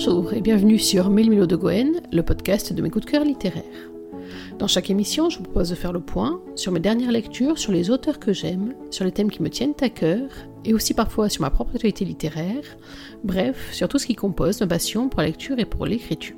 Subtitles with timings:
[0.00, 3.64] Bonjour et bienvenue sur Mille de Goen, le podcast de mes coups de cœur littéraires.
[4.60, 7.72] Dans chaque émission, je vous propose de faire le point sur mes dernières lectures, sur
[7.72, 10.30] les auteurs que j'aime, sur les thèmes qui me tiennent à cœur,
[10.64, 12.62] et aussi parfois sur ma propre actualité littéraire,
[13.24, 16.36] bref, sur tout ce qui compose ma passion pour la lecture et pour l'écriture.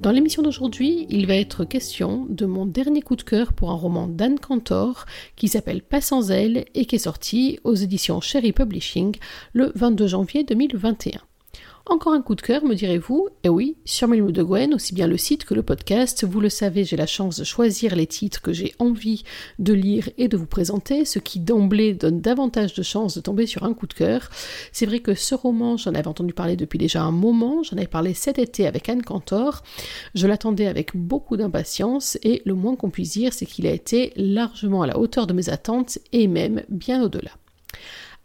[0.00, 3.76] Dans l'émission d'aujourd'hui, il va être question de mon dernier coup de cœur pour un
[3.76, 5.04] roman d'Anne Cantor
[5.36, 9.14] qui s'appelle Pas sans elle et qui est sorti aux éditions Cherry Publishing
[9.52, 11.20] le 22 janvier 2021.
[11.86, 13.28] Encore un coup de cœur, me direz-vous?
[13.42, 16.48] Eh oui, sur Milou de Gwen, aussi bien le site que le podcast, vous le
[16.48, 19.22] savez, j'ai la chance de choisir les titres que j'ai envie
[19.58, 23.46] de lire et de vous présenter, ce qui d'emblée donne davantage de chances de tomber
[23.46, 24.30] sur un coup de cœur.
[24.72, 27.86] C'est vrai que ce roman, j'en avais entendu parler depuis déjà un moment, j'en avais
[27.86, 29.62] parlé cet été avec Anne Cantor,
[30.14, 34.14] je l'attendais avec beaucoup d'impatience et le moins qu'on puisse dire, c'est qu'il a été
[34.16, 37.32] largement à la hauteur de mes attentes et même bien au-delà.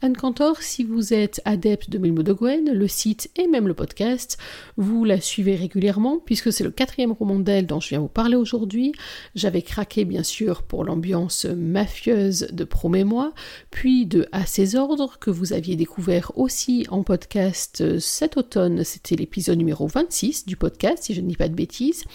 [0.02, 3.74] Anne Cantor, si vous êtes adepte de Milmo de Gwen, le site et même le
[3.74, 4.38] podcast,
[4.78, 8.38] vous la suivez régulièrement puisque c'est le quatrième roman d'elle dont je viens vous parler
[8.38, 8.94] aujourd'hui.
[9.36, 13.34] J'avais craqué bien sûr pour l'ambiance mafieuse de Promets-moi,
[13.72, 19.18] puis de À ses ordres que vous aviez découvert aussi en podcast cet automne, c'était
[19.18, 22.06] l'épisode numéro 26 du podcast si je ne dis pas de bêtises.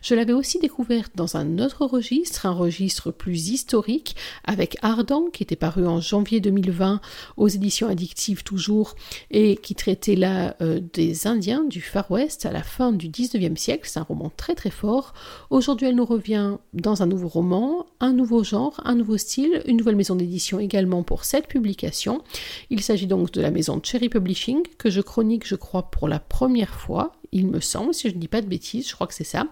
[0.00, 5.42] Je l'avais aussi découverte dans un autre registre, un registre plus historique avec Ardent qui
[5.42, 7.02] était paru en janvier 2020
[7.36, 8.94] aux éditions addictives toujours,
[9.30, 13.56] et qui traitait là euh, des Indiens du Far West à la fin du 19e
[13.56, 13.88] siècle.
[13.88, 15.14] C'est un roman très très fort.
[15.50, 19.76] Aujourd'hui, elle nous revient dans un nouveau roman, un nouveau genre, un nouveau style, une
[19.76, 22.22] nouvelle maison d'édition également pour cette publication.
[22.70, 26.18] Il s'agit donc de la maison Cherry Publishing, que je chronique, je crois, pour la
[26.18, 29.12] première fois il me semble, si je ne dis pas de bêtises, je crois que
[29.12, 29.48] c'est ça.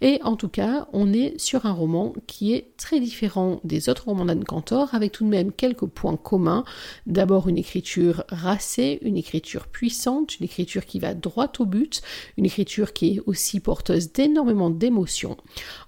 [0.00, 4.04] Et en tout cas, on est sur un roman qui est très différent des autres
[4.04, 6.64] romans d'Anne Cantor, avec tout de même quelques points communs.
[7.06, 12.02] D'abord une écriture racée, une écriture puissante, une écriture qui va droit au but,
[12.38, 15.36] une écriture qui est aussi porteuse d'énormément d'émotions.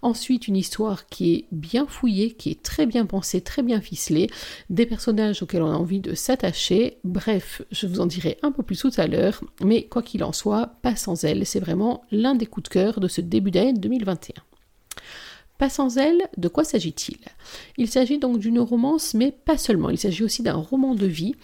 [0.03, 4.29] Ensuite, une histoire qui est bien fouillée, qui est très bien pensée, très bien ficelée,
[4.69, 6.99] des personnages auxquels on a envie de s'attacher.
[7.05, 10.33] Bref, je vous en dirai un peu plus tout à l'heure, mais quoi qu'il en
[10.33, 13.75] soit, pas sans elle c'est vraiment l'un des coups de cœur de ce début d'année
[13.75, 14.35] 2021.
[15.59, 17.17] Pas sans elle, de quoi s'agit-il?
[17.79, 19.89] Il s'agit donc d'une romance, mais pas seulement.
[19.89, 21.35] Il s'agit aussi d'un roman de vie.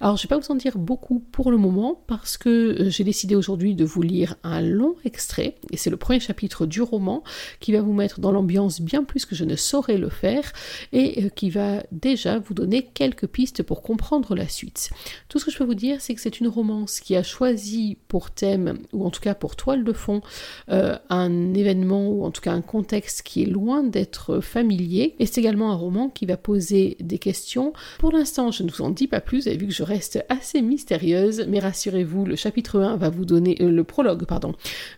[0.00, 2.90] Alors, je ne vais pas vous en dire beaucoup pour le moment, parce que euh,
[2.90, 6.82] j'ai décidé aujourd'hui de vous lire un long extrait, et c'est le premier chapitre du
[6.82, 7.22] roman,
[7.60, 10.52] qui va vous mettre dans l'ambiance bien plus que je ne saurais le faire,
[10.92, 14.90] et euh, qui va déjà vous donner quelques pistes pour comprendre la suite.
[15.28, 17.96] Tout ce que je peux vous dire, c'est que c'est une romance qui a choisi
[18.08, 20.20] pour thème, ou en tout cas pour toile de fond,
[20.68, 25.14] euh, un événement, ou en tout cas un contexte qui est loin loin d'être familier.
[25.18, 27.72] Et c'est également un roman qui va poser des questions.
[27.98, 31.46] Pour l'instant, je ne vous en dis pas plus, vu que je reste assez mystérieuse,
[31.48, 34.54] mais rassurez-vous, le chapitre 1 va vous donner, euh, le prologue, pardon,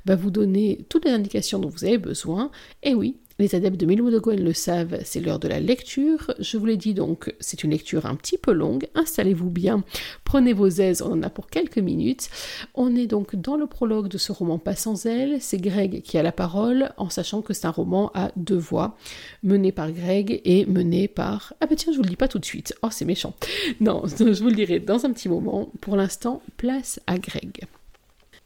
[0.07, 2.51] va vous donner toutes les indications dont vous avez besoin.
[2.83, 6.33] Et oui, les adeptes de Milwood le savent, c'est l'heure de la lecture.
[6.39, 8.87] Je vous l'ai dit donc, c'est une lecture un petit peu longue.
[8.95, 9.83] Installez-vous bien,
[10.23, 12.31] prenez vos aises, on en a pour quelques minutes.
[12.75, 15.39] On est donc dans le prologue de ce roman Pas sans elle.
[15.41, 18.97] C'est Greg qui a la parole, en sachant que c'est un roman à deux voix,
[19.43, 21.55] mené par Greg et mené par.
[21.61, 22.75] Ah bah tiens, je vous le dis pas tout de suite.
[22.83, 23.35] Oh, c'est méchant.
[23.81, 25.71] Non, je vous le dirai dans un petit moment.
[25.81, 27.67] Pour l'instant, place à Greg.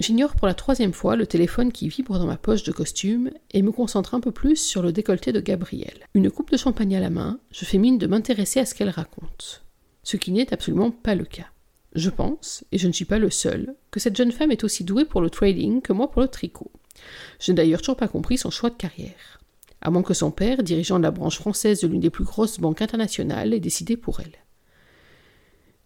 [0.01, 3.63] J'ignore pour la troisième fois le téléphone qui vibre dans ma poche de costume et
[3.63, 6.07] me concentre un peu plus sur le décolleté de Gabrielle.
[6.15, 8.91] Une coupe de champagne à la main, je fais mine de m'intéresser à ce qu'elle
[8.91, 9.65] raconte.
[10.05, 11.49] Ce qui n'est absolument pas le cas.
[11.97, 14.85] Je pense, et je ne suis pas le seul, que cette jeune femme est aussi
[14.85, 16.71] douée pour le trading que moi pour le tricot.
[17.41, 19.41] Je n'ai d'ailleurs toujours pas compris son choix de carrière.
[19.81, 22.83] À moins que son père, dirigeant la branche française de l'une des plus grosses banques
[22.83, 24.39] internationales, ait décidé pour elle.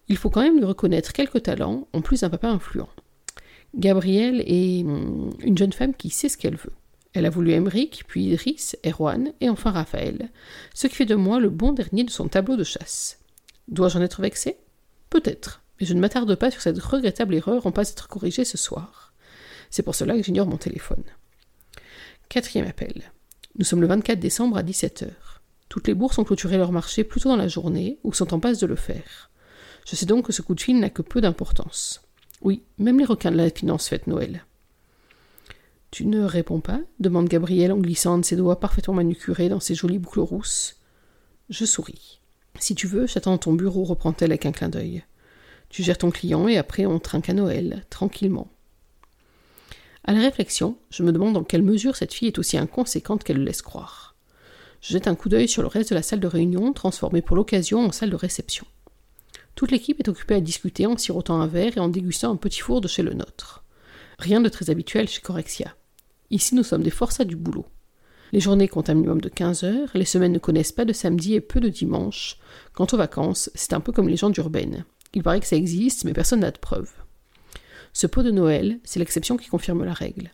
[0.09, 2.91] Il faut quand même lui reconnaître quelques talents, en plus d'un papa influent.
[3.75, 6.73] Gabrielle est hum, une jeune femme qui sait ce qu'elle veut.
[7.15, 10.31] Elle a voulu Emmerich, puis Idriss, Erwan et enfin Raphaël,
[10.75, 13.19] ce qui fait de moi le bon dernier de son tableau de chasse.
[13.69, 14.57] Dois-je en être vexé
[15.11, 18.57] Peut-être, mais je ne m'attarde pas sur cette regrettable erreur en pas être corrigée ce
[18.57, 19.13] soir.
[19.71, 21.05] C'est pour cela que j'ignore mon téléphone.
[22.29, 23.13] Quatrième appel.
[23.59, 25.09] Nous sommes le 24 décembre à 17h.
[25.69, 28.41] Toutes les bourses ont clôturé leur marché plus tôt dans la journée ou sont en
[28.41, 29.31] passe de le faire.
[29.87, 32.03] Je sais donc que ce coup de fil n'a que peu d'importance.
[32.43, 34.45] Oui, même les requins de la finance fêtent Noël.
[35.91, 39.75] Tu ne réponds pas demande Gabriel en glissant de ses doigts parfaitement manucurés dans ses
[39.75, 40.77] jolies boucles rousses.
[41.51, 42.21] Je souris.
[42.59, 45.05] Si tu veux, j'attends ton bureau, reprend-elle avec un clin d'œil.
[45.69, 48.49] Tu gères ton client et après on trinque à Noël, tranquillement.
[50.05, 53.39] À la réflexion, je me demande dans quelle mesure cette fille est aussi inconséquente qu'elle
[53.39, 54.17] le laisse croire.
[54.81, 57.37] Je jette un coup d'œil sur le reste de la salle de réunion, transformée pour
[57.37, 58.67] l'occasion en salle de réception.
[59.55, 62.61] Toute l'équipe est occupée à discuter en sirotant un verre et en dégustant un petit
[62.61, 63.65] four de chez le nôtre.
[64.19, 65.75] Rien de très habituel chez Corexia.
[66.31, 67.67] Ici, nous sommes des forçats du boulot.
[68.33, 71.35] Les journées comptent un minimum de 15 heures, les semaines ne connaissent pas de samedi
[71.35, 72.39] et peu de dimanche.
[72.73, 74.87] Quant aux vacances, c'est un peu comme les gens d'urbaine.
[75.13, 76.93] Il paraît que ça existe, mais personne n'a de preuves.
[77.93, 80.31] Ce pot de Noël, c'est l'exception qui confirme la règle.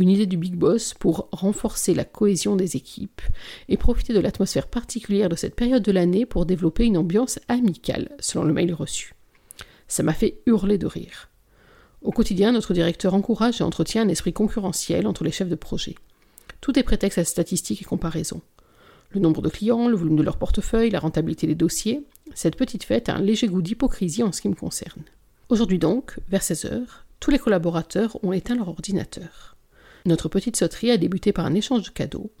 [0.00, 3.20] Une idée du Big Boss pour renforcer la cohésion des équipes
[3.68, 8.14] et profiter de l'atmosphère particulière de cette période de l'année pour développer une ambiance amicale,
[8.20, 9.14] selon le mail reçu.
[9.88, 11.30] Ça m'a fait hurler de rire.
[12.00, 15.96] Au quotidien, notre directeur encourage et entretient un esprit concurrentiel entre les chefs de projet.
[16.60, 18.42] Tout est prétexte à statistiques et comparaisons.
[19.10, 22.04] Le nombre de clients, le volume de leur portefeuille, la rentabilité des dossiers,
[22.34, 25.02] cette petite fête a un léger goût d'hypocrisie en ce qui me concerne.
[25.48, 29.57] Aujourd'hui donc, vers 16 heures, tous les collaborateurs ont éteint leur ordinateur.
[30.08, 32.32] Notre petite sauterie a débuté par un échange de cadeaux.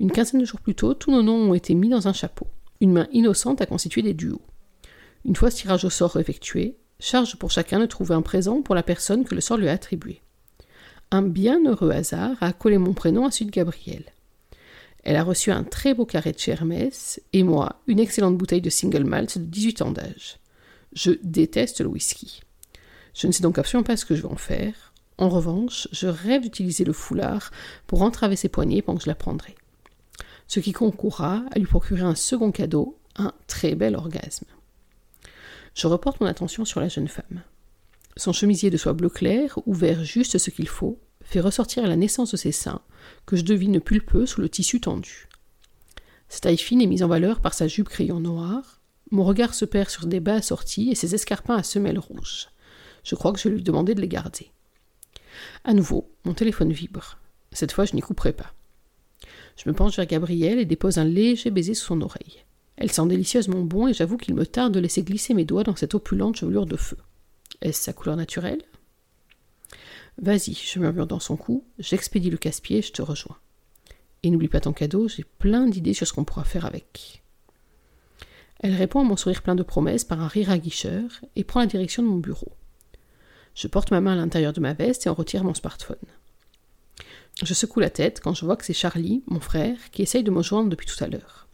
[0.00, 2.46] Une quinzaine de jours plus tôt, tous nos noms ont été mis dans un chapeau.
[2.82, 4.42] Une main innocente a constitué des duos.
[5.24, 8.74] Une fois ce tirage au sort effectué, charge pour chacun de trouver un présent pour
[8.74, 10.20] la personne que le sort lui a attribué.
[11.10, 14.12] Un bien heureux hasard a collé mon prénom à celui de Gabrielle.
[15.02, 18.60] Elle a reçu un très beau carré de chez Hermès, et moi, une excellente bouteille
[18.60, 20.36] de single malt de 18 ans d'âge.
[20.92, 22.42] Je déteste le whisky.
[23.14, 24.85] Je ne sais donc absolument pas ce que je vais en faire.
[25.18, 27.50] En revanche, je rêve d'utiliser le foulard
[27.86, 29.54] pour entraver ses poignets pendant que je la prendrai.
[30.46, 34.46] Ce qui concourra à lui procurer un second cadeau, un très bel orgasme.
[35.74, 37.42] Je reporte mon attention sur la jeune femme.
[38.16, 42.30] Son chemisier de soie bleu clair, ouvert juste ce qu'il faut, fait ressortir la naissance
[42.30, 42.80] de ses seins,
[43.26, 45.28] que je devine pulpeux sous le tissu tendu.
[46.28, 48.80] Sa taille fine est mise en valeur par sa jupe crayon noir.
[49.10, 52.48] Mon regard se perd sur des bas assortis et ses escarpins à semelles rouges.
[53.04, 54.50] Je crois que je vais lui demander de les garder.
[55.64, 57.18] À nouveau, mon téléphone vibre.
[57.52, 58.52] Cette fois, je n'y couperai pas.
[59.56, 62.44] Je me penche vers Gabrielle et dépose un léger baiser sous son oreille.
[62.76, 65.76] Elle sent délicieusement bon et j'avoue qu'il me tarde de laisser glisser mes doigts dans
[65.76, 66.98] cette opulente chevelure de feu.
[67.62, 68.62] Est-ce sa couleur naturelle?
[70.18, 73.36] Vas-y, je murmure dans son cou, j'expédie le casse-pied, je te rejoins.
[74.22, 77.22] Et n'oublie pas ton cadeau, j'ai plein d'idées sur ce qu'on pourra faire avec.
[78.60, 81.02] Elle répond à mon sourire plein de promesses par un rire aguicheur
[81.34, 82.52] et prend la direction de mon bureau.
[83.56, 85.96] Je porte ma main à l'intérieur de ma veste et en retire mon smartphone.
[87.42, 90.30] Je secoue la tête quand je vois que c'est Charlie, mon frère, qui essaye de
[90.30, 91.48] me joindre depuis tout à l'heure.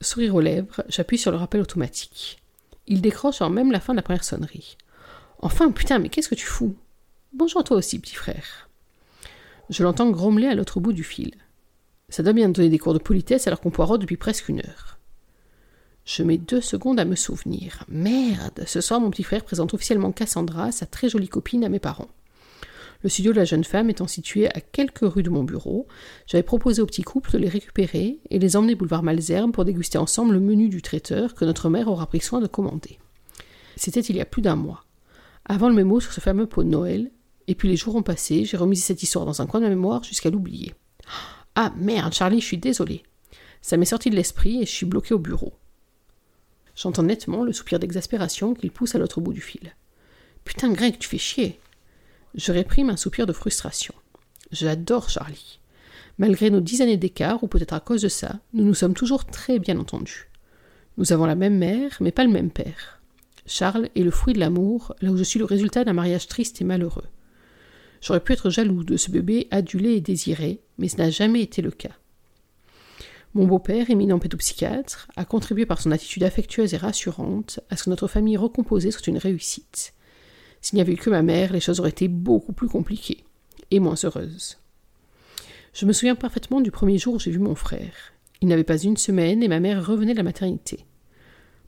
[0.00, 2.42] Sourire aux lèvres, j'appuie sur le rappel automatique.
[2.88, 4.76] Il décroche en même la fin de la première sonnerie.
[5.38, 6.76] Enfin, putain, mais qu'est-ce que tu fous?
[7.32, 8.68] Bonjour toi aussi, petit frère.
[9.70, 11.32] Je l'entends grommeler à l'autre bout du fil.
[12.08, 14.98] Ça doit bien donner des cours de politesse alors qu'on poireau depuis presque une heure.
[16.14, 17.84] Je mets deux secondes à me souvenir.
[17.88, 21.78] Merde, ce soir mon petit frère présente officiellement Cassandra, sa très jolie copine, à mes
[21.78, 22.10] parents.
[23.02, 25.86] Le studio de la jeune femme étant situé à quelques rues de mon bureau,
[26.26, 29.96] j'avais proposé au petit couple de les récupérer et les emmener boulevard Malzerbe pour déguster
[29.96, 32.98] ensemble le menu du traiteur que notre mère aura pris soin de commander.
[33.76, 34.84] C'était il y a plus d'un mois.
[35.46, 37.10] Avant le mémo sur ce fameux pot de Noël,
[37.46, 39.70] et puis les jours ont passé, j'ai remis cette histoire dans un coin de ma
[39.70, 40.74] mémoire jusqu'à l'oublier.
[41.54, 43.02] Ah merde, Charlie, je suis désolée.
[43.62, 45.54] Ça m'est sorti de l'esprit et je suis bloqué au bureau.
[46.82, 49.76] J'entends nettement le soupir d'exaspération qu'il pousse à l'autre bout du fil.
[50.44, 51.60] Putain, Greg, tu fais chier.
[52.34, 53.94] Je réprime un soupir de frustration.
[54.50, 55.60] J'adore Charlie.
[56.18, 59.26] Malgré nos dix années d'écart, ou peut-être à cause de ça, nous nous sommes toujours
[59.26, 60.28] très bien entendus.
[60.96, 63.00] Nous avons la même mère, mais pas le même père.
[63.46, 66.60] Charles est le fruit de l'amour, là où je suis le résultat d'un mariage triste
[66.60, 67.06] et malheureux.
[68.00, 71.62] J'aurais pu être jaloux de ce bébé adulé et désiré, mais ce n'a jamais été
[71.62, 71.96] le cas.
[73.34, 77.90] Mon beau-père, éminent pédopsychiatre, a contribué par son attitude affectueuse et rassurante à ce que
[77.90, 79.94] notre famille recomposée soit une réussite.
[80.60, 83.24] S'il n'y avait eu que ma mère, les choses auraient été beaucoup plus compliquées
[83.70, 84.58] et moins heureuses.
[85.72, 88.12] Je me souviens parfaitement du premier jour où j'ai vu mon frère.
[88.42, 90.84] Il n'avait pas une semaine et ma mère revenait de la maternité.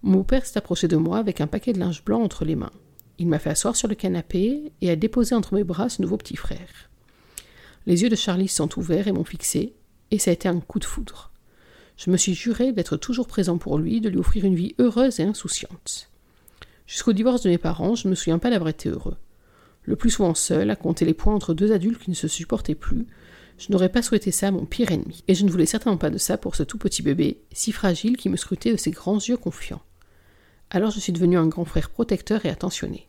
[0.03, 2.73] Mon père s'est approché de moi avec un paquet de linge blanc entre les mains.
[3.19, 6.19] Il m'a fait asseoir sur le canapé et a déposé entre mes bras ce nouveau
[6.19, 6.91] petit frère.
[7.87, 9.75] Les yeux de Charlie sont ouverts et m'ont fixé,
[10.11, 11.31] et ça a été un coup de foudre.
[11.97, 15.21] Je me suis juré d'être toujours présent pour lui, de lui offrir une vie heureuse
[15.21, 16.11] et insouciante.
[16.87, 19.17] Jusqu'au divorce de mes parents, je ne me souviens pas d'avoir été heureux.
[19.85, 22.75] Le plus souvent seul, à compter les points entre deux adultes qui ne se supportaient
[22.75, 23.07] plus,
[23.59, 26.11] je n'aurais pas souhaité ça à mon pire ennemi, et je ne voulais certainement pas
[26.11, 29.19] de ça pour ce tout petit bébé, si fragile qui me scrutait de ses grands
[29.19, 29.83] yeux confiants.
[30.71, 33.09] Alors je suis devenu un grand frère protecteur et attentionné.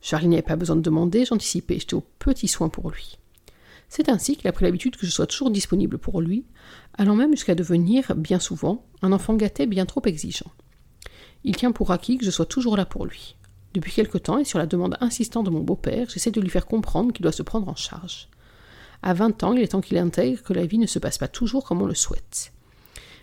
[0.00, 3.18] Charlie n'avait pas besoin de demander, j'anticipais, j'étais au petit soin pour lui.
[3.88, 6.44] C'est ainsi qu'il a pris l'habitude que je sois toujours disponible pour lui,
[6.96, 10.50] allant même jusqu'à devenir, bien souvent, un enfant gâté bien trop exigeant.
[11.44, 13.36] Il tient pour acquis que je sois toujours là pour lui.
[13.74, 16.66] Depuis quelque temps, et sur la demande insistante de mon beau-père, j'essaie de lui faire
[16.66, 18.28] comprendre qu'il doit se prendre en charge.
[19.02, 21.28] À vingt ans, il est temps qu'il intègre que la vie ne se passe pas
[21.28, 22.52] toujours comme on le souhaite.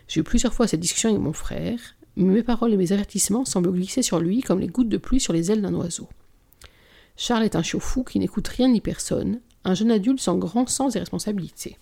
[0.08, 1.80] J'ai eu plusieurs fois cette discussion avec mon frère,
[2.18, 5.20] mais mes paroles et mes avertissements semblent glisser sur lui comme les gouttes de pluie
[5.20, 6.10] sur les ailes d'un oiseau.
[7.16, 10.68] Charles est un chiot fou qui n'écoute rien ni personne, un jeune adulte sans grand
[10.68, 11.78] sens et responsabilité.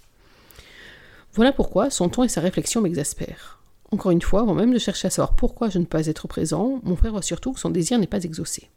[1.34, 3.60] Voilà pourquoi son ton et sa réflexion m'exaspèrent.
[3.92, 6.28] Encore une fois, avant même de chercher à savoir pourquoi je ne peux pas être
[6.28, 8.70] présent, mon frère voit surtout que son désir n'est pas exaucé.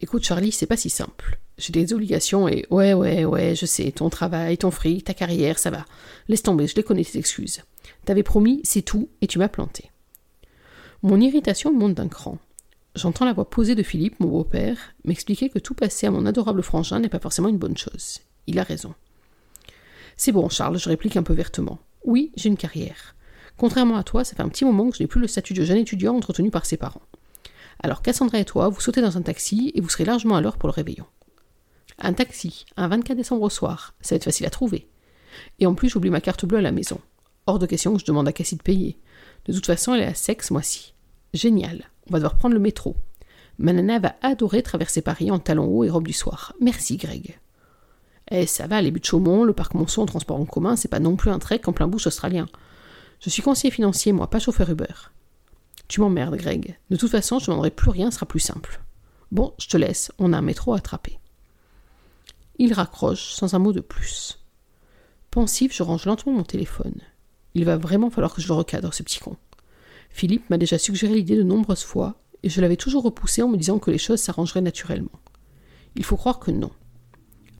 [0.00, 1.38] Écoute, Charlie, c'est pas si simple.
[1.58, 5.58] J'ai des obligations et ouais, ouais, ouais, je sais, ton travail, ton fric, ta carrière,
[5.58, 5.84] ça va.
[6.28, 7.62] Laisse tomber, je les connais tes excuses.
[8.04, 9.90] T'avais promis, c'est tout, et tu m'as planté.
[11.02, 12.38] Mon irritation monte d'un cran.
[12.96, 16.62] J'entends la voix posée de Philippe, mon beau-père, m'expliquer que tout passer à mon adorable
[16.62, 18.20] frangin n'est pas forcément une bonne chose.
[18.46, 18.94] Il a raison.
[20.16, 21.78] C'est bon, Charles, je réplique un peu vertement.
[22.06, 23.14] Oui, j'ai une carrière.
[23.58, 25.62] Contrairement à toi, ça fait un petit moment que je n'ai plus le statut de
[25.62, 27.02] jeune étudiant entretenu par ses parents.
[27.82, 30.56] Alors Cassandra et toi, vous sautez dans un taxi et vous serez largement à l'heure
[30.56, 31.04] pour le réveillon.
[31.98, 34.88] Un taxi, un 24 décembre au soir, ça va être facile à trouver.
[35.58, 36.98] Et en plus, j'oublie ma carte bleue à la maison.
[37.46, 38.98] Hors de question que je demande à Cassie de payer.
[39.44, 40.94] De toute façon, elle est à sec ce mois-ci.
[41.34, 42.96] Génial, on va devoir prendre le métro.
[43.58, 46.52] Ma nana va adorer traverser Paris en talons hauts et robe du soir.
[46.60, 47.38] Merci, Greg.
[48.30, 50.98] Eh, ça va, les buts de Chaumont, le parc Monceau transport en commun, c'est pas
[50.98, 52.46] non plus un trek en plein bouche australien.
[53.20, 55.12] Je suis conseiller financier, moi, pas chauffeur Uber.
[55.88, 56.78] Tu m'emmerdes, Greg.
[56.90, 58.80] De toute façon, je ne demanderai plus rien, ce sera plus simple.
[59.30, 61.18] Bon, je te laisse, on a un métro à attraper.
[62.58, 64.40] Il raccroche, sans un mot de plus.
[65.30, 67.00] Pensif, je range lentement mon téléphone.
[67.54, 69.36] Il va vraiment falloir que je le recadre, ce petit con.
[70.16, 73.58] Philippe m'a déjà suggéré l'idée de nombreuses fois, et je l'avais toujours repoussé en me
[73.58, 75.20] disant que les choses s'arrangeraient naturellement.
[75.94, 76.70] Il faut croire que non.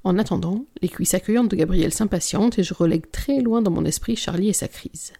[0.05, 3.85] En attendant, les cuisses accueillantes de Gabriel s'impatientent et je relègue très loin dans mon
[3.85, 5.13] esprit Charlie et sa crise.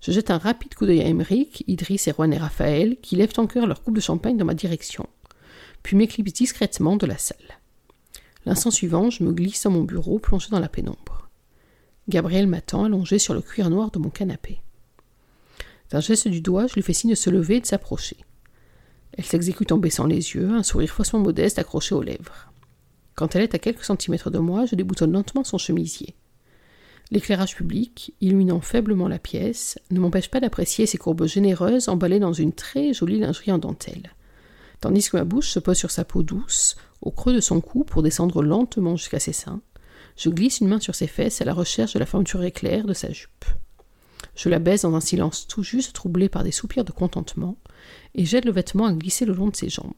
[0.00, 3.48] Je jette un rapide coup d'œil à Emmerich, Idriss, Erwan et Raphaël, qui lèvent en
[3.48, 5.08] cœur leur coupe de champagne dans ma direction,
[5.82, 7.58] puis m'éclipsent discrètement de la salle.
[8.46, 11.28] L'instant suivant, je me glisse dans mon bureau, plongé dans la pénombre.
[12.08, 14.60] Gabriel m'attend, allongé sur le cuir noir de mon canapé.
[15.92, 18.16] D'un geste du doigt, je lui fais signe de se lever et de s'approcher.
[19.12, 22.50] Elle s'exécute en baissant les yeux, un sourire faussement modeste accroché aux lèvres.
[23.14, 26.14] Quand elle est à quelques centimètres de moi, je déboutonne lentement son chemisier.
[27.10, 32.32] L'éclairage public, illuminant faiblement la pièce, ne m'empêche pas d'apprécier ses courbes généreuses emballées dans
[32.32, 34.14] une très jolie lingerie en dentelle.
[34.80, 37.84] Tandis que ma bouche se pose sur sa peau douce, au creux de son cou
[37.84, 39.60] pour descendre lentement jusqu'à ses seins,
[40.16, 42.94] je glisse une main sur ses fesses à la recherche de la fermeture éclair de
[42.94, 43.44] sa jupe.
[44.34, 47.56] Je la baise dans un silence tout juste troublé par des soupirs de contentement,
[48.14, 49.92] et j'aide le vêtement à glisser le long de ses jambes.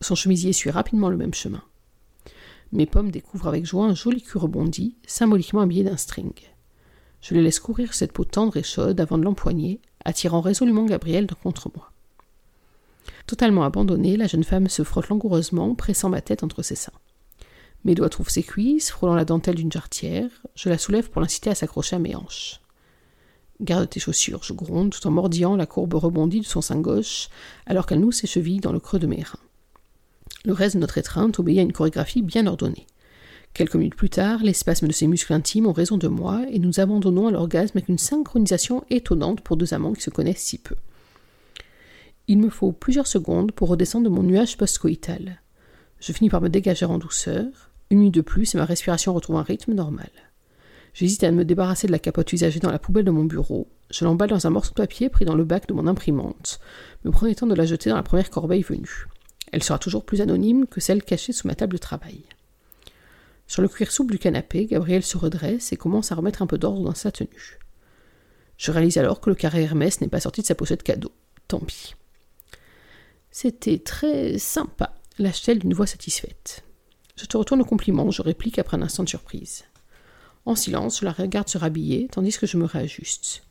[0.00, 1.62] Son chemisier suit rapidement le même chemin.
[2.72, 6.32] Mes pommes découvrent avec joie un joli cul rebondi, symboliquement habillé d'un string.
[7.20, 11.26] Je les laisse courir cette peau tendre et chaude avant de l'empoigner, attirant résolument Gabriel
[11.42, 11.90] contre moi.
[13.26, 16.92] Totalement abandonnée, la jeune femme se frotte langoureusement, pressant ma tête entre ses seins.
[17.84, 20.30] Mes doigts trouvent ses cuisses, frôlant la dentelle d'une jarretière.
[20.54, 22.60] Je la soulève pour l'inciter à s'accrocher à mes hanches.
[23.60, 27.28] Garde tes chaussures, je gronde, tout en mordillant la courbe rebondie de son sein gauche,
[27.66, 29.38] alors qu'elle noue ses chevilles dans le creux de mes reins.
[30.44, 32.86] Le reste de notre étreinte obéit à une chorégraphie bien ordonnée.
[33.54, 36.60] Quelques minutes plus tard, les spasmes de ses muscles intimes ont raison de moi et
[36.60, 40.58] nous abandonnons à l'orgasme avec une synchronisation étonnante pour deux amants qui se connaissent si
[40.58, 40.76] peu.
[42.28, 45.40] Il me faut plusieurs secondes pour redescendre de mon nuage post-coïtal.
[45.98, 47.46] Je finis par me dégager en douceur.
[47.90, 50.10] Une nuit de plus et ma respiration retrouve un rythme normal.
[50.98, 53.68] J'hésite à me débarrasser de la capote usagée dans la poubelle de mon bureau.
[53.88, 56.58] Je l'emballe dans un morceau de papier pris dans le bac de mon imprimante,
[57.04, 59.06] me temps de la jeter dans la première corbeille venue.
[59.52, 62.24] Elle sera toujours plus anonyme que celle cachée sous ma table de travail.
[63.46, 66.58] Sur le cuir souple du canapé, Gabriel se redresse et commence à remettre un peu
[66.58, 67.60] d'ordre dans sa tenue.
[68.56, 71.12] Je réalise alors que le carré Hermès n'est pas sorti de sa pochette cadeau.
[71.46, 71.94] Tant pis.
[73.30, 76.64] C'était très sympa, lâche-t-elle d'une voix satisfaite.
[77.14, 79.62] Je te retourne le compliment, je réplique après un instant de surprise.
[80.48, 83.42] En silence, je la regarde se rhabiller, tandis que je me réajuste.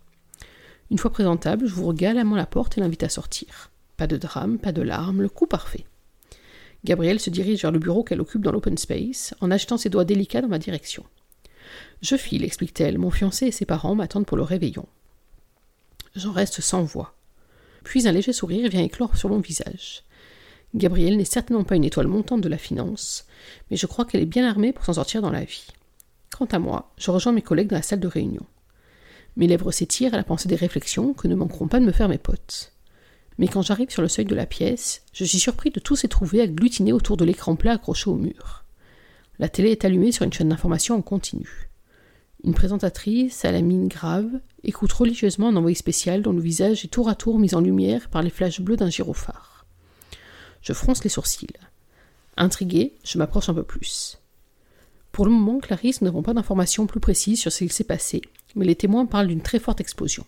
[0.90, 3.70] Une fois présentable, vous galamment la porte et l'invite à sortir.
[3.98, 5.86] Pas de drame, pas de larmes, le coup parfait.
[6.86, 10.06] Gabrielle se dirige vers le bureau qu'elle occupe dans l'open space, en agitant ses doigts
[10.06, 11.06] délicats dans ma direction.
[12.02, 14.88] Je file, explique-t-elle, mon fiancé et ses parents m'attendent pour le réveillon.
[16.16, 17.14] J'en reste sans voix.
[17.84, 20.04] Puis un léger sourire vient éclore sur mon visage.
[20.74, 23.28] Gabrielle n'est certainement pas une étoile montante de la finance,
[23.70, 25.68] mais je crois qu'elle est bien armée pour s'en sortir dans la vie.
[26.38, 28.46] Quant à moi, je rejoins mes collègues dans la salle de réunion.
[29.36, 32.10] Mes lèvres s'étirent à la pensée des réflexions que ne manqueront pas de me faire
[32.10, 32.74] mes potes
[33.38, 36.08] mais quand j'arrive sur le seuil de la pièce, je suis surpris de tous ces
[36.08, 38.66] trouvés agglutinés autour de l'écran plat accroché au mur.
[39.40, 41.70] La télé est allumée sur une chaîne d'information en continu.
[42.44, 44.30] Une présentatrice, à la mine grave,
[44.64, 48.10] écoute religieusement un envoyé spécial dont le visage est tour à tour mis en lumière
[48.10, 49.66] par les flashs bleus d'un gyrophare.
[50.62, 51.48] Je fronce les sourcils.
[52.38, 54.18] Intrigué, je m'approche un peu plus.
[55.18, 58.22] Pour le moment, Clarisse, nous n'avons pas d'informations plus précises sur ce qu'il s'est passé,
[58.54, 60.28] mais les témoins parlent d'une très forte explosion.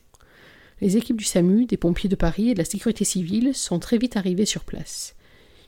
[0.81, 3.99] Les équipes du SAMU, des pompiers de Paris et de la sécurité civile sont très
[3.99, 5.13] vite arrivées sur place.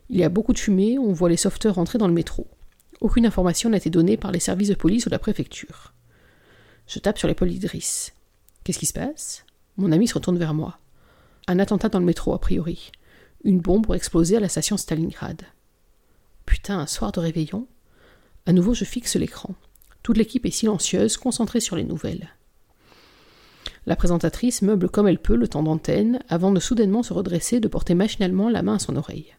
[0.10, 2.48] Il y a beaucoup de fumée, on voit les sauveteurs entrer dans le métro.
[3.00, 5.94] Aucune information n'a été donnée par les services de police ou la préfecture.
[6.88, 8.14] Je tape sur l'épaule d'Idriss.
[8.64, 9.46] Qu'est-ce qui se passe?
[9.78, 10.80] Mon ami se retourne vers moi.
[11.46, 12.92] Un attentat dans le métro, a priori.
[13.44, 15.44] Une bombe aurait explosé à la station Stalingrad.
[16.48, 17.68] Putain, un soir de réveillon?
[18.46, 19.56] À nouveau, je fixe l'écran.
[20.04, 22.30] Toute l'équipe est silencieuse, concentrée sur les nouvelles.
[23.86, 27.68] La présentatrice meuble comme elle peut le temps d'antenne, avant de soudainement se redresser, de
[27.68, 29.36] porter machinalement la main à son oreille.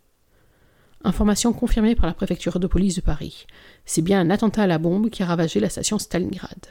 [1.05, 3.47] Information confirmée par la préfecture de police de Paris.
[3.85, 6.67] C'est bien un attentat à la bombe qui a ravagé la station Stalingrad.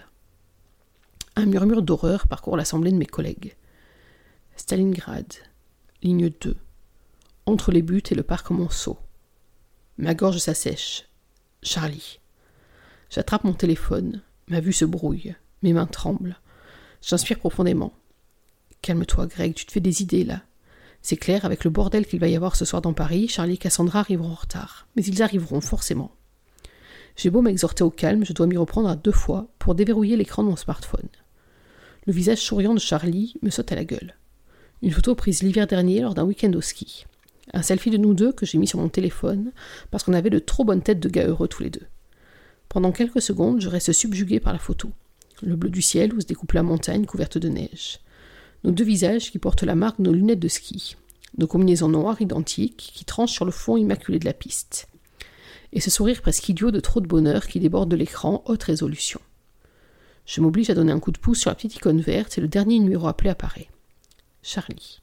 [1.35, 3.55] Un murmure d'horreur parcourt l'assemblée de mes collègues.
[4.55, 5.33] Stalingrad,
[6.01, 6.55] ligne 2.
[7.45, 8.97] Entre les buts et le parc Monceau.
[9.97, 11.09] Ma gorge s'assèche.
[11.61, 12.20] Charlie.
[13.11, 14.21] J'attrape mon téléphone.
[14.47, 15.35] Ma vue se brouille.
[15.63, 16.37] Mes mains tremblent.
[17.01, 17.91] J'inspire profondément.
[18.81, 20.43] Calme-toi, Greg, tu te fais des idées là.
[21.01, 23.57] C'est clair, avec le bordel qu'il va y avoir ce soir dans Paris, Charlie et
[23.57, 24.87] Cassandra arriveront en retard.
[24.95, 26.15] Mais ils arriveront forcément.
[27.17, 30.43] J'ai beau m'exhorter au calme, je dois m'y reprendre à deux fois pour déverrouiller l'écran
[30.43, 31.09] de mon smartphone.
[32.07, 34.15] Le visage souriant de Charlie me saute à la gueule.
[34.81, 37.05] Une photo prise l'hiver dernier lors d'un week-end au ski.
[37.53, 39.51] Un selfie de nous deux que j'ai mis sur mon téléphone
[39.89, 41.87] parce qu'on avait de trop bonnes têtes de gars heureux tous les deux.
[42.71, 44.91] Pendant quelques secondes, je reste subjugué par la photo.
[45.41, 47.99] Le bleu du ciel où se découpe la montagne couverte de neige.
[48.63, 50.95] Nos deux visages qui portent la marque de nos lunettes de ski.
[51.37, 54.87] Nos combinaisons noires identiques qui tranchent sur le fond immaculé de la piste.
[55.73, 59.19] Et ce sourire presque idiot de trop de bonheur qui déborde de l'écran haute résolution.
[60.25, 62.47] Je m'oblige à donner un coup de pouce sur la petite icône verte et le
[62.47, 63.67] dernier numéro appelé apparaît.
[64.43, 65.01] Charlie.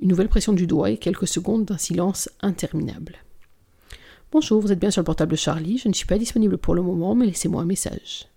[0.00, 3.18] Une nouvelle pression du doigt et quelques secondes d'un silence interminable.
[4.30, 6.74] Bonjour, vous êtes bien sur le portable de Charlie, je ne suis pas disponible pour
[6.74, 8.28] le moment, mais laissez-moi un message.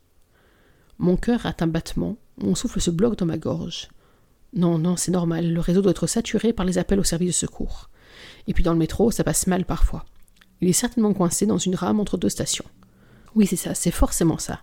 [0.99, 3.89] Mon cœur a un battement, mon souffle se bloque dans ma gorge.
[4.53, 7.33] Non, non, c'est normal, le réseau doit être saturé par les appels au service de
[7.33, 7.89] secours.
[8.47, 10.05] Et puis dans le métro, ça passe mal parfois.
[10.61, 12.65] Il est certainement coincé dans une rame entre deux stations.
[13.35, 14.61] Oui, c'est ça, c'est forcément ça.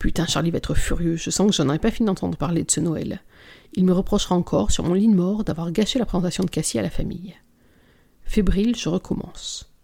[0.00, 2.70] Putain, Charlie va être furieux, je sens que j'en aurais pas fini d'entendre parler de
[2.72, 3.22] ce Noël.
[3.74, 6.80] Il me reprochera encore, sur mon lit de mort, d'avoir gâché la présentation de Cassie
[6.80, 7.36] à la famille.
[8.24, 9.75] Fébrile, je recommence.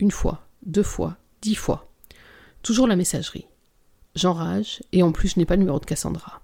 [0.00, 1.90] Une fois, deux fois, dix fois.
[2.62, 3.46] Toujours la messagerie.
[4.14, 6.40] J'enrage, et en plus je n'ai pas le numéro de Cassandra.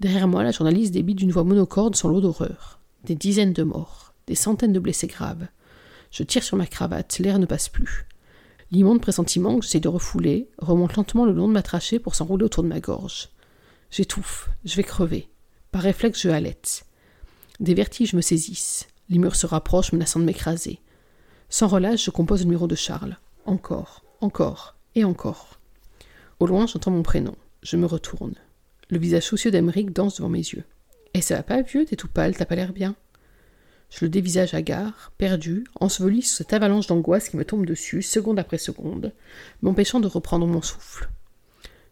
[0.00, 2.78] Derrière moi, la journaliste débite d'une voix monocorde son lot d'horreur.
[3.04, 5.46] Des dizaines de morts, des centaines de blessés graves.
[6.10, 8.06] Je tire sur ma cravate, l'air ne passe plus.
[8.70, 12.44] L'immonde pressentiment que j'essaie de refouler remonte lentement le long de ma trachée pour s'enrouler
[12.44, 13.30] autour de ma gorge.
[13.90, 15.30] J'étouffe, je vais crever.
[15.70, 16.84] Par réflexe, je halète.
[17.60, 18.88] Des vertiges me saisissent.
[19.08, 20.80] Les murs se rapprochent, menaçant de m'écraser.
[21.48, 23.16] Sans relâche, je compose le numéro de Charles.
[23.44, 25.58] Encore, encore et encore.
[26.40, 27.34] Au loin, j'entends mon prénom.
[27.62, 28.34] Je me retourne.
[28.90, 30.64] Le visage soucieux d'Emeric danse devant mes yeux.
[31.14, 31.84] Et ça va pas, vieux?
[31.84, 32.94] T'es tout pâle, t'as pas l'air bien.
[33.88, 38.38] Je le dévisage hagard, perdu, enseveli sous cette avalanche d'angoisse qui me tombe dessus, seconde
[38.38, 39.12] après seconde,
[39.62, 41.08] m'empêchant de reprendre mon souffle.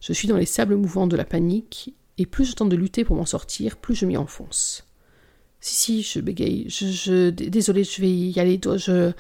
[0.01, 3.05] Je suis dans les sables mouvants de la panique, et plus je tente de lutter
[3.05, 4.84] pour m'en sortir, plus je m'y enfonce.
[5.64, 6.68] Si, si, je bégaye.
[6.68, 8.61] Je, désolé, je vais y aller.
[8.62, 9.12] Je,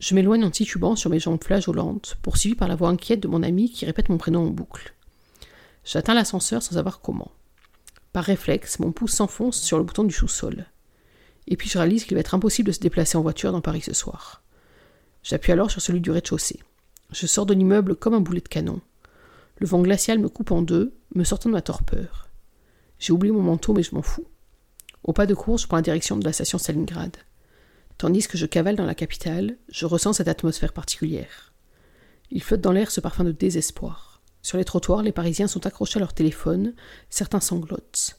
[0.00, 3.44] je m'éloigne en titubant sur mes jambes flageolantes, poursuivi par la voix inquiète de mon
[3.44, 4.94] ami qui répète mon prénom en boucle.
[5.84, 7.30] J'atteins l'ascenseur sans savoir comment.
[8.12, 10.66] Par réflexe, mon pouce s'enfonce sur le bouton du sous-sol.
[11.46, 13.82] Et puis je réalise qu'il va être impossible de se déplacer en voiture dans Paris
[13.82, 14.42] ce soir.
[15.22, 16.58] J'appuie alors sur celui du rez-de-chaussée.
[17.12, 18.80] Je sors de l'immeuble comme un boulet de canon.
[19.58, 22.28] Le vent glacial me coupe en deux, me sortant de ma torpeur.
[22.98, 24.26] J'ai oublié mon manteau, mais je m'en fous.
[25.06, 27.16] Au pas de course, prends la direction de la station Stalingrad.
[27.96, 31.52] Tandis que je cavale dans la capitale, je ressens cette atmosphère particulière.
[32.32, 34.20] Il flotte dans l'air ce parfum de désespoir.
[34.42, 36.74] Sur les trottoirs, les Parisiens sont accrochés à leur téléphone,
[37.08, 38.18] certains sanglotent.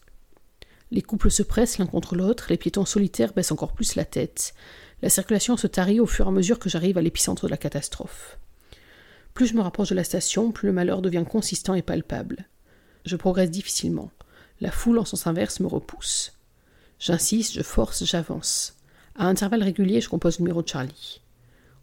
[0.90, 4.54] Les couples se pressent l'un contre l'autre, les piétons solitaires baissent encore plus la tête.
[5.02, 7.58] La circulation se tarit au fur et à mesure que j'arrive à l'épicentre de la
[7.58, 8.40] catastrophe.
[9.34, 12.48] Plus je me rapproche de la station, plus le malheur devient consistant et palpable.
[13.04, 14.10] Je progresse difficilement.
[14.62, 16.37] La foule en sens inverse me repousse.
[17.00, 18.76] J'insiste, je force, j'avance.
[19.16, 21.22] À intervalles réguliers, je compose le numéro de Charlie.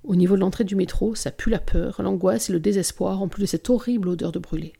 [0.02, 3.28] Au niveau de l'entrée du métro, ça pue la peur, l'angoisse et le désespoir, en
[3.28, 4.72] plus de cette horrible odeur de brûlé.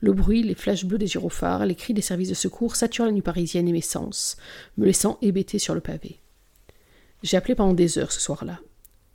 [0.00, 3.12] Le bruit, les flashs bleus des gyrophares, les cris des services de secours saturent la
[3.12, 4.36] nuit parisienne et mes sens,
[4.76, 6.20] me laissant hébété sur le pavé.
[7.22, 8.60] J'ai appelé pendant des heures ce soir-là,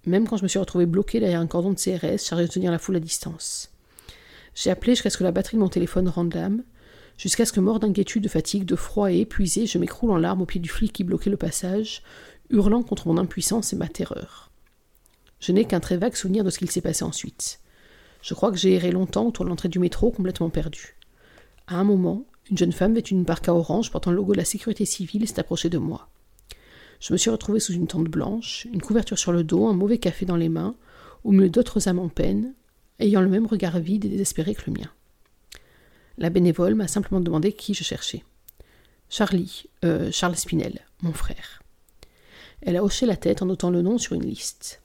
[0.06, 2.72] même quand je me suis retrouvé bloqué derrière un cordon de CRS chargé de tenir
[2.72, 3.72] la foule à distance.
[4.56, 6.64] J'ai appelé jusqu'à ce que la batterie de mon téléphone rende l'âme,
[7.22, 10.42] jusqu'à ce que, mort d'inquiétude, de fatigue, de froid et épuisé, je m'écroule en larmes
[10.42, 12.02] au pied du flic qui bloquait le passage,
[12.50, 14.52] hurlant contre mon impuissance et ma terreur.
[15.40, 17.60] Je n'ai qu'un très vague souvenir de ce qu'il s'est passé ensuite.
[18.24, 20.96] Je crois que j'ai erré longtemps autour de l'entrée du métro, complètement perdu.
[21.68, 24.46] À un moment, une jeune femme vêtue d'une parka orange portant le logo de la
[24.46, 26.10] sécurité civile s'est approchée de moi.
[27.00, 30.00] Je me suis retrouvée sous une tente blanche, une couverture sur le dos, un mauvais
[30.00, 30.76] café dans les mains,
[31.24, 32.56] au milieu d'autres âmes en peine,
[32.98, 34.90] ayant le même regard vide et désespéré que le mien.
[36.18, 38.24] La bénévole m'a simplement demandé qui je cherchais.
[39.10, 41.62] Charlie, euh, Charles Spinel, mon frère.
[42.62, 44.82] Elle a hoché la tête en notant le nom sur une liste.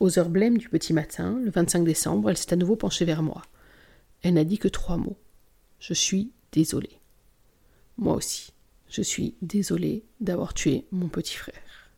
[0.00, 3.22] Aux heures blêmes du petit matin, le 25 décembre, elle s'est à nouveau penchée vers
[3.22, 3.42] moi.
[4.22, 5.16] Elle n'a dit que trois mots.
[5.78, 6.98] Je suis désolée.
[7.98, 8.52] Moi aussi,
[8.88, 11.91] je suis désolée d'avoir tué mon petit frère.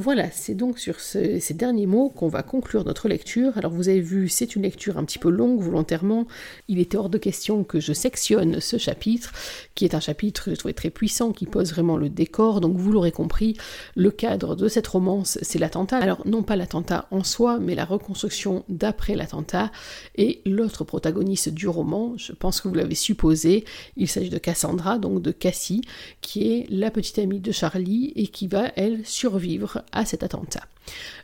[0.00, 3.58] Voilà, c'est donc sur ces derniers mots qu'on va conclure notre lecture.
[3.58, 6.26] Alors vous avez vu, c'est une lecture un petit peu longue volontairement.
[6.68, 9.30] Il était hors de question que je sectionne ce chapitre,
[9.74, 12.62] qui est un chapitre que je trouvais très puissant, qui pose vraiment le décor.
[12.62, 13.58] Donc vous l'aurez compris,
[13.94, 15.98] le cadre de cette romance, c'est l'attentat.
[15.98, 19.70] Alors non pas l'attentat en soi, mais la reconstruction d'après l'attentat.
[20.16, 23.66] Et l'autre protagoniste du roman, je pense que vous l'avez supposé,
[23.98, 25.82] il s'agit de Cassandra, donc de Cassie,
[26.22, 30.64] qui est la petite amie de Charlie et qui va, elle, survivre à cet attentat.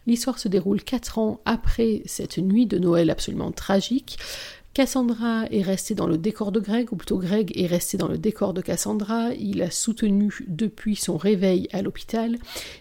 [0.06, 4.18] L'histoire se déroule quatre ans après cette nuit de Noël absolument tragique.
[4.76, 8.18] Cassandra est restée dans le décor de Greg, ou plutôt Greg est resté dans le
[8.18, 9.32] décor de Cassandra.
[9.32, 12.36] Il a soutenu depuis son réveil à l'hôpital.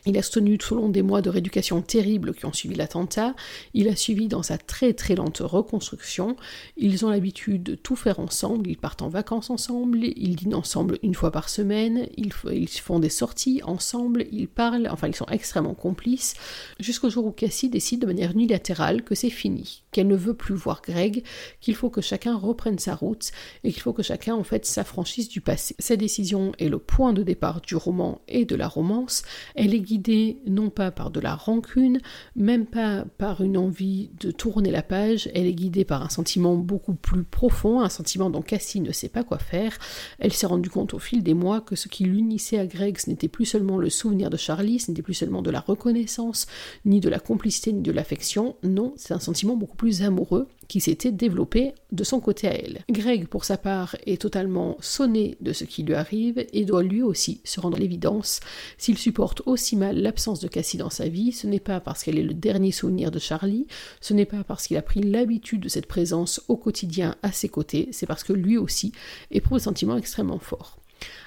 [0.05, 3.33] Il a soutenu tout au long des mois de rééducation terribles qui ont suivi l'attentat.
[3.73, 6.35] Il a suivi dans sa très très lente reconstruction.
[6.75, 8.69] Ils ont l'habitude de tout faire ensemble.
[8.69, 9.99] Ils partent en vacances ensemble.
[10.03, 12.09] Ils dînent ensemble une fois par semaine.
[12.17, 14.25] Ils, font des sorties ensemble.
[14.33, 14.89] Ils parlent.
[14.91, 16.33] Enfin, ils sont extrêmement complices.
[16.77, 20.55] Jusqu'au jour où Cassie décide de manière unilatérale que c'est fini, qu'elle ne veut plus
[20.55, 21.23] voir Greg,
[21.61, 23.31] qu'il faut que chacun reprenne sa route
[23.63, 25.75] et qu'il faut que chacun en fait s'affranchisse du passé.
[25.79, 29.23] Cette décision est le point de départ du roman et de la romance.
[29.55, 31.99] Elle est guidée non pas par de la rancune,
[32.35, 36.55] même pas par une envie de tourner la page, elle est guidée par un sentiment
[36.55, 39.77] beaucoup plus profond, un sentiment dont Cassie ne sait pas quoi faire.
[40.19, 43.09] Elle s'est rendue compte au fil des mois que ce qui l'unissait à Greg, ce
[43.09, 46.47] n'était plus seulement le souvenir de Charlie, ce n'était plus seulement de la reconnaissance,
[46.85, 48.55] ni de la complicité, ni de l'affection.
[48.63, 52.83] Non, c'est un sentiment beaucoup plus amoureux qui s'était développé de son côté à elle.
[52.89, 57.01] Greg, pour sa part, est totalement sonné de ce qui lui arrive et doit lui
[57.01, 58.39] aussi se rendre à l'évidence.
[58.77, 62.19] S'il supporte aussi mal l'absence de Cassie dans sa vie, ce n'est pas parce qu'elle
[62.19, 63.67] est le dernier souvenir de Charlie,
[64.01, 67.49] ce n'est pas parce qu'il a pris l'habitude de cette présence au quotidien à ses
[67.49, 68.91] côtés, c'est parce que lui aussi
[69.31, 70.79] éprouve un sentiment extrêmement fort.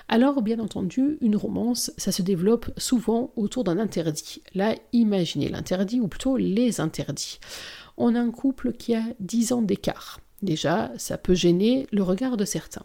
[0.08, 4.40] Alors, bien entendu, une romance, ça se développe souvent autour d'un interdit.
[4.54, 7.38] Là, imaginez l'interdit, ou plutôt les interdits
[7.98, 10.20] on a un couple qui a 10 ans d'écart.
[10.42, 12.84] Déjà, ça peut gêner le regard de certains.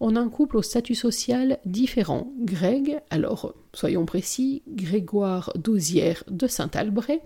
[0.00, 2.32] On a un couple au statut social différent.
[2.38, 7.20] Greg, alors soyons précis, Grégoire Dosière de Saint-Albret,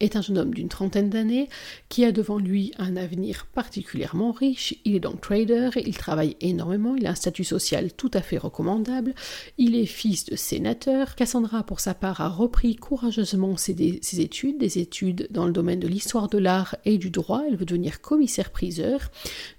[0.00, 1.48] est un jeune homme d'une trentaine d'années
[1.88, 4.74] qui a devant lui un avenir particulièrement riche.
[4.84, 8.38] Il est donc trader, il travaille énormément, il a un statut social tout à fait
[8.38, 9.14] recommandable,
[9.58, 11.14] il est fils de sénateur.
[11.14, 15.80] Cassandra, pour sa part, a repris courageusement ses, ses études, des études dans le domaine
[15.80, 17.42] de l'histoire de l'art et du droit.
[17.46, 19.10] Elle veut devenir commissaire-priseur.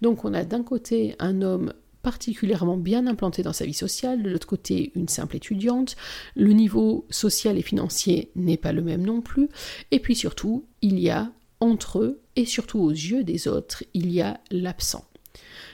[0.02, 1.74] Donc on a d'un côté un homme
[2.08, 5.98] particulièrement bien implantée dans sa vie sociale, de l'autre côté une simple étudiante,
[6.38, 9.50] le niveau social et financier n'est pas le même non plus,
[9.92, 14.10] et puis surtout, il y a entre eux, et surtout aux yeux des autres, il
[14.10, 15.04] y a l'absent.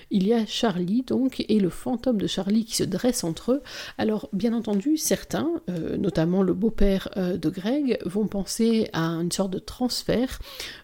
[0.10, 3.64] Il y a Charlie donc et le fantôme de Charlie qui se dresse entre eux.
[3.98, 9.32] Alors bien entendu, certains, euh, notamment le beau-père euh, de Greg, vont penser à une
[9.32, 10.40] sorte de transfert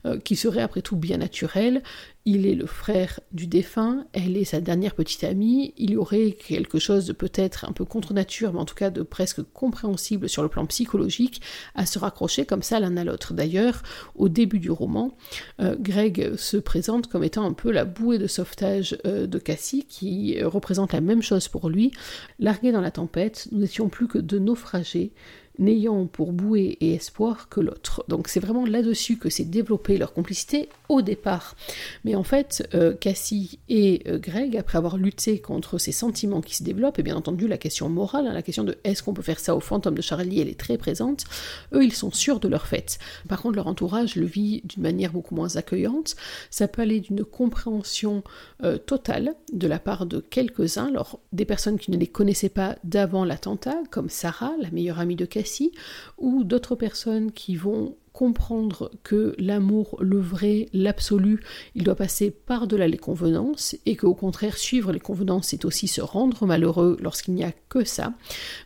[0.05, 1.83] euh, qui serait après tout bien naturel,
[2.25, 6.31] il est le frère du défunt, elle est sa dernière petite amie, il y aurait
[6.31, 10.27] quelque chose de peut-être un peu contre nature, mais en tout cas de presque compréhensible
[10.27, 11.41] sur le plan psychologique,
[11.75, 13.33] à se raccrocher comme ça l'un à l'autre.
[13.33, 13.81] D'ailleurs,
[14.15, 15.17] au début du roman,
[15.61, 19.85] euh, Greg se présente comme étant un peu la bouée de sauvetage euh, de Cassie,
[19.87, 21.91] qui représente la même chose pour lui.
[22.37, 25.13] Largué dans la tempête, nous n'étions plus que deux naufragés,
[25.59, 28.03] n'ayant pour bouée et espoir que l'autre.
[28.07, 31.55] Donc c'est vraiment là-dessus que s'est développée leur complicité au départ.
[32.03, 36.55] Mais en fait, euh, Cassie et euh, Greg, après avoir lutté contre ces sentiments qui
[36.55, 39.21] se développent, et bien entendu la question morale, hein, la question de est-ce qu'on peut
[39.21, 41.25] faire ça au fantôme de Charlie, elle est très présente,
[41.73, 42.97] eux ils sont sûrs de leur fait.
[43.27, 46.15] Par contre, leur entourage le vit d'une manière beaucoup moins accueillante.
[46.49, 48.23] Ça peut aller d'une compréhension
[48.63, 52.77] euh, totale de la part de quelques-uns, alors des personnes qui ne les connaissaient pas
[52.83, 55.48] d'avant l'attentat, comme Sarah, la meilleure amie de Cassie,
[56.17, 61.39] ou d'autres personnes qui vont comprendre que l'amour, le vrai, l'absolu,
[61.75, 66.01] il doit passer par-delà les convenances, et qu'au contraire, suivre les convenances, c'est aussi se
[66.01, 68.13] rendre malheureux lorsqu'il n'y a que ça.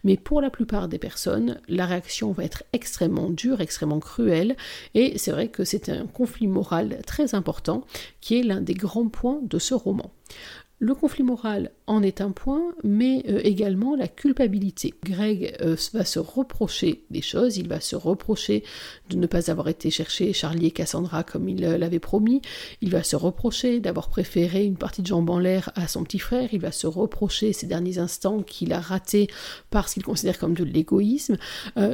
[0.04, 4.56] Mais pour la plupart des personnes, la réaction va être extrêmement dure, extrêmement cruelle,
[4.96, 7.86] et c'est vrai que c'est un conflit moral très important,
[8.22, 10.12] qui est l'un des grands points de ce roman.
[10.84, 14.94] Le conflit moral en est un point, mais euh, également la culpabilité.
[15.06, 18.66] Greg euh, va se reprocher des choses, il va se reprocher
[19.16, 22.42] de ne pas avoir été chercher Charlie et Cassandra comme il euh, l'avait promis,
[22.82, 26.20] il va se reprocher d'avoir préféré une partie de jambes en l'air à son petit
[26.20, 29.28] frère, il va se reprocher ces derniers instants qu'il a raté
[29.70, 31.38] parce qu'il considère comme de l'égoïsme.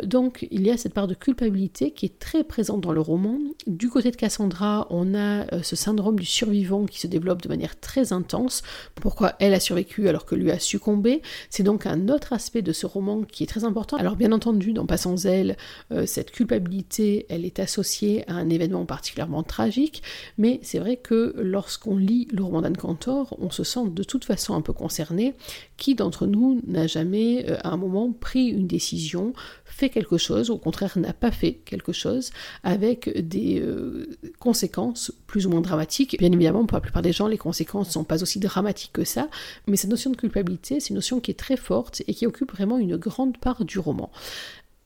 [0.03, 3.37] donc il y a cette part de culpabilité qui est très présente dans le roman.
[3.67, 7.79] Du côté de Cassandra, on a ce syndrome du survivant qui se développe de manière
[7.79, 8.63] très intense
[8.95, 11.21] pourquoi elle a survécu alors que lui a succombé?
[11.49, 13.97] C'est donc un autre aspect de ce roman qui est très important.
[13.97, 15.57] Alors bien entendu, dans Passant zèle,
[15.91, 20.01] euh, cette culpabilité, elle est associée à un événement particulièrement tragique,
[20.37, 24.25] mais c'est vrai que lorsqu'on lit le roman d'Anne Cantor, on se sent de toute
[24.25, 25.33] façon un peu concerné.
[25.77, 29.33] Qui d'entre nous n'a jamais euh, à un moment pris une décision,
[29.65, 32.31] fait quelque chose, au contraire n'a pas fait quelque chose,
[32.63, 36.17] avec des euh, conséquences plus ou moins dramatiques?
[36.19, 39.05] Bien évidemment, pour la plupart des gens, les conséquences ne sont pas aussi dramatiques que
[39.05, 39.29] ça,
[39.67, 42.51] mais cette notion de culpabilité, c'est une notion qui est très forte et qui occupe
[42.51, 44.11] vraiment une grande part du roman.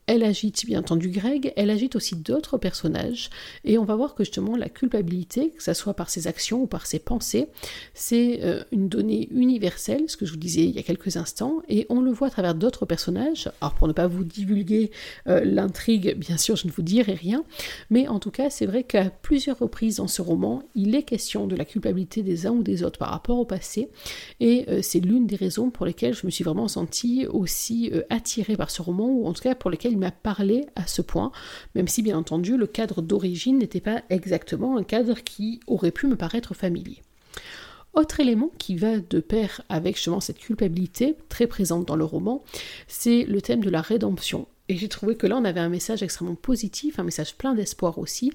[0.06, 3.30] Elle agite bien entendu Greg, elle agite aussi d'autres personnages,
[3.64, 6.66] et on va voir que justement la culpabilité, que ce soit par ses actions ou
[6.66, 7.48] par ses pensées,
[7.94, 11.62] c'est euh, une donnée universelle, ce que je vous disais il y a quelques instants,
[11.70, 13.50] et on le voit à travers d'autres personnages.
[13.62, 14.90] Alors pour ne pas vous divulguer
[15.26, 17.42] euh, l'intrigue, bien sûr je ne vous dirai rien,
[17.88, 21.46] mais en tout cas c'est vrai qu'à plusieurs reprises dans ce roman, il est question
[21.46, 23.88] de la culpabilité des uns ou des autres par rapport au passé,
[24.38, 28.56] et euh, c'est l'une des raisons pour lesquelles je me suis vraiment sentie aussi attirée
[28.56, 31.30] par ce roman, ou en tout cas pour lesquelles il m'a parlé à ce point,
[31.76, 36.08] même si bien entendu le cadre d'origine n'était pas exactement un cadre qui aurait pu
[36.08, 37.00] me paraître familier.
[37.94, 42.42] Autre élément qui va de pair avec justement cette culpabilité très présente dans le roman,
[42.88, 44.48] c'est le thème de la rédemption.
[44.68, 47.98] Et j'ai trouvé que là, on avait un message extrêmement positif, un message plein d'espoir
[47.98, 48.32] aussi,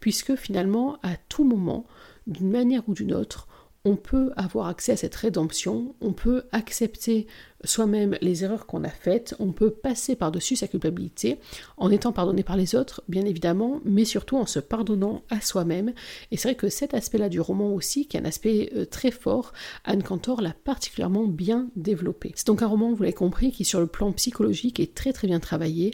[0.00, 1.86] puisque finalement, à tout moment,
[2.26, 3.46] d'une manière ou d'une autre,
[3.84, 7.28] on peut avoir accès à cette rédemption, on peut accepter
[7.64, 11.38] soi-même les erreurs qu'on a faites, on peut passer par-dessus sa culpabilité
[11.76, 15.92] en étant pardonné par les autres, bien évidemment, mais surtout en se pardonnant à soi-même.
[16.30, 19.10] Et c'est vrai que cet aspect-là du roman aussi, qui est un aspect euh, très
[19.10, 19.52] fort,
[19.84, 22.32] Anne Cantor l'a particulièrement bien développé.
[22.36, 25.26] C'est donc un roman, vous l'avez compris, qui sur le plan psychologique est très très
[25.26, 25.92] bien travaillé,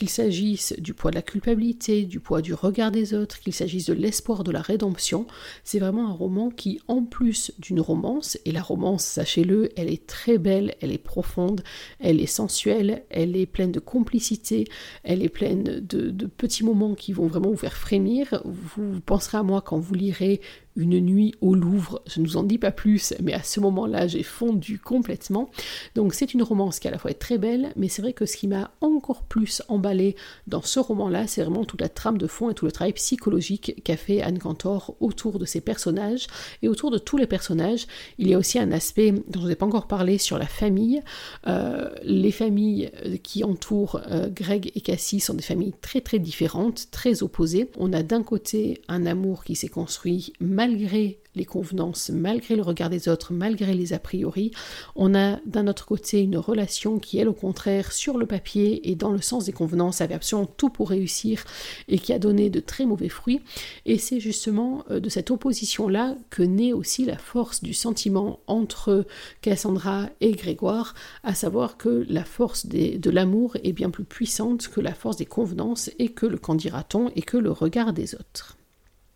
[0.00, 3.84] qu'il s'agisse du poids de la culpabilité, du poids du regard des autres, qu'il s'agisse
[3.84, 5.26] de l'espoir de la rédemption,
[5.62, 10.06] c'est vraiment un roman qui, en plus d'une romance, et la romance, sachez-le, elle est
[10.06, 11.62] très belle, elle est profonde,
[11.98, 14.66] elle est sensuelle, elle est pleine de complicité,
[15.02, 18.42] elle est pleine de, petits moments qui vont vraiment vous faire frémir.
[18.44, 20.40] Vous penserez à moi quand vous lirez
[20.76, 24.06] une nuit au Louvre, je ne vous en dis pas plus, mais à ce moment-là,
[24.06, 25.50] j'ai fondu complètement.
[25.94, 28.26] Donc c'est une romance qui à la fois est très belle, mais c'est vrai que
[28.26, 32.26] ce qui m'a encore plus emballé dans ce roman-là, c'est vraiment toute la trame de
[32.26, 36.26] fond et tout le travail psychologique qu'a fait Anne Cantor autour de ses personnages
[36.62, 37.86] et autour de tous les personnages.
[38.18, 41.02] Il y a aussi un aspect dont je n'ai pas encore parlé sur la famille.
[41.46, 42.90] Euh, les familles
[43.22, 47.70] qui entourent euh, Greg et Cassie sont des familles très très différentes, très opposées.
[47.78, 52.90] On a d'un côté un amour qui s'est construit malgré les convenances, malgré le regard
[52.90, 54.50] des autres, malgré les a priori,
[54.94, 58.94] on a d'un autre côté une relation qui, elle, au contraire, sur le papier et
[58.94, 61.44] dans le sens des convenances, avait absolument tout pour réussir
[61.88, 63.40] et qui a donné de très mauvais fruits.
[63.86, 69.06] Et c'est justement euh, de cette opposition-là que naît aussi la force du sentiment entre
[69.40, 70.92] Cassandra et Grégoire,
[71.22, 75.26] à savoir que la force de l'amour est bien plus puissante que la force des
[75.26, 78.59] convenances et que le qu'en dira-t-on et que le regard des autres.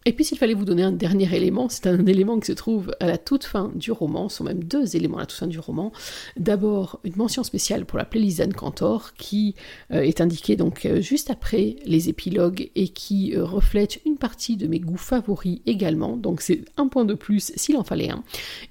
[0.06, 2.94] Et puis s'il fallait vous donner un dernier élément, c'est un élément qui se trouve
[3.00, 5.46] à la toute fin du roman, ce sont même deux éléments à la toute fin
[5.46, 5.92] du roman.
[6.36, 9.54] D'abord, une mention spéciale pour la playlist d'Anne Cantor, qui
[9.92, 14.58] euh, est indiquée donc euh, juste après les épilogues et qui euh, reflète une partie
[14.58, 18.22] de mes goûts favoris également, donc c'est un point de plus s'il en fallait un.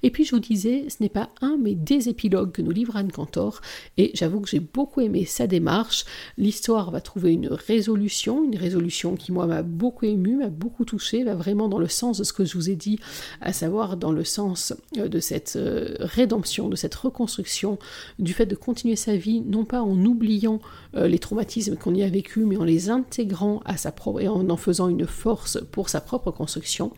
[0.04, 2.96] Et puis je vous disais, ce n'est pas un mais des épilogues que nous livre
[2.96, 3.60] Anne Cantor,
[3.96, 6.04] et j'avoue que j'ai beaucoup aimé sa démarche.
[6.38, 11.23] L'histoire va trouver une résolution, une résolution qui moi m'a beaucoup ému, m'a beaucoup touché
[11.24, 12.98] va vraiment dans le sens de ce que je vous ai dit,
[13.40, 17.78] à savoir dans le sens euh, de cette euh, rédemption, de cette reconstruction,
[18.18, 20.60] du fait de continuer sa vie, non pas en oubliant
[20.94, 24.28] euh, les traumatismes qu'on y a vécu, mais en les intégrant à sa propre et
[24.28, 26.92] en en faisant une force pour sa propre construction.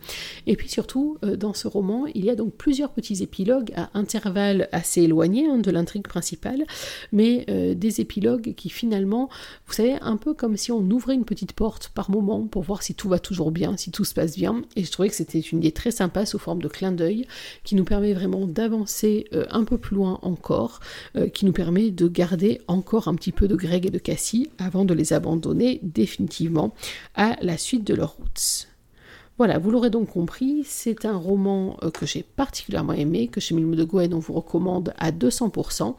[0.47, 4.67] Et puis surtout, dans ce roman, il y a donc plusieurs petits épilogues à intervalles
[4.71, 6.65] assez éloignés hein, de l'intrigue principale,
[7.13, 9.29] mais des épilogues qui finalement,
[9.65, 12.83] vous savez, un peu comme si on ouvrait une petite porte par moment pour voir
[12.83, 14.13] si tout va toujours bien, si tout se
[14.75, 17.25] Et je trouvais que c'était une idée très sympa sous forme de clin d'œil
[17.63, 20.79] qui nous permet vraiment d'avancer euh, un peu plus loin encore,
[21.15, 24.49] euh, qui nous permet de garder encore un petit peu de Greg et de Cassie
[24.57, 26.73] avant de les abandonner définitivement
[27.15, 28.67] à la suite de leur route.
[29.37, 33.53] Voilà, vous l'aurez donc compris, c'est un roman euh, que j'ai particulièrement aimé, que chez
[33.53, 35.93] Milmo de Gouen on vous recommande à 200%.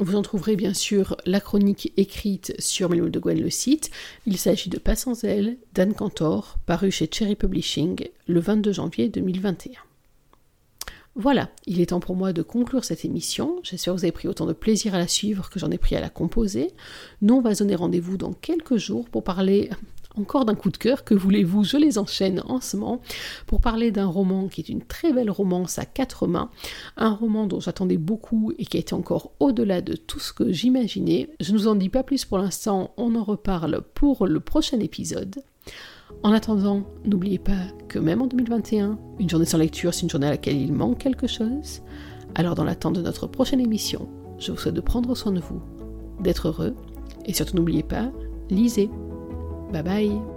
[0.00, 3.90] Vous en trouverez bien sûr la chronique écrite sur Milmo de Gouen le site.
[4.26, 9.08] Il s'agit de Pas sans elle d'Anne Cantor, paru chez Cherry Publishing le 22 janvier
[9.08, 9.72] 2021.
[11.16, 13.60] Voilà, il est temps pour moi de conclure cette émission.
[13.62, 15.96] J'espère que vous avez pris autant de plaisir à la suivre que j'en ai pris
[15.96, 16.72] à la composer.
[17.22, 19.70] Nous, on va donner rendez-vous dans quelques jours pour parler
[20.18, 23.00] encore d'un coup de cœur, que voulez-vous, je les enchaîne en ce moment,
[23.46, 26.50] pour parler d'un roman qui est une très belle romance à quatre mains,
[26.96, 30.52] un roman dont j'attendais beaucoup et qui a été encore au-delà de tout ce que
[30.52, 31.30] j'imaginais.
[31.40, 34.80] Je ne vous en dis pas plus pour l'instant, on en reparle pour le prochain
[34.80, 35.42] épisode.
[36.22, 40.26] En attendant, n'oubliez pas que même en 2021, une journée sans lecture, c'est une journée
[40.26, 41.82] à laquelle il manque quelque chose.
[42.34, 45.62] Alors dans l'attente de notre prochaine émission, je vous souhaite de prendre soin de vous,
[46.20, 46.74] d'être heureux,
[47.26, 48.10] et surtout n'oubliez pas,
[48.50, 48.90] lisez.
[49.72, 50.33] Bye bye